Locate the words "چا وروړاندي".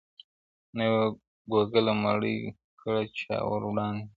3.19-4.03